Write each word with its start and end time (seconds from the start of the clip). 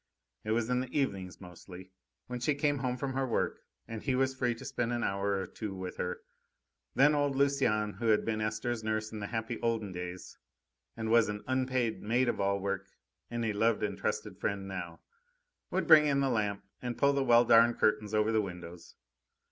It 0.43 0.49
was 0.49 0.67
in 0.67 0.79
the 0.79 0.87
evenings 0.87 1.39
mostly, 1.39 1.91
when 2.25 2.39
she 2.39 2.55
came 2.55 2.79
home 2.79 2.97
from 2.97 3.13
her 3.13 3.27
work 3.27 3.59
and 3.87 4.01
he 4.01 4.15
was 4.15 4.33
free 4.33 4.55
to 4.55 4.65
spend 4.65 4.91
an 4.91 5.03
hour 5.03 5.39
or 5.39 5.45
two 5.45 5.75
with 5.75 5.97
her. 5.97 6.21
Then 6.95 7.13
old 7.13 7.35
Lucienne, 7.35 7.93
who 7.99 8.07
had 8.07 8.25
been 8.25 8.41
Esther's 8.41 8.83
nurse 8.83 9.11
in 9.11 9.19
the 9.19 9.27
happy, 9.27 9.61
olden 9.61 9.91
days, 9.91 10.39
and 10.97 11.11
was 11.11 11.29
an 11.29 11.43
unpaid 11.45 12.01
maid 12.01 12.27
of 12.29 12.41
all 12.41 12.59
work 12.59 12.87
and 13.29 13.45
a 13.45 13.53
loved 13.53 13.83
and 13.83 13.95
trusted 13.95 14.39
friend 14.39 14.67
now, 14.67 15.01
would 15.69 15.85
bring 15.85 16.07
in 16.07 16.19
the 16.19 16.29
lamp 16.31 16.63
and 16.81 16.97
pull 16.97 17.13
the 17.13 17.23
well 17.23 17.45
darned 17.45 17.77
curtains 17.77 18.11
over 18.15 18.31
the 18.31 18.41
windows. 18.41 18.95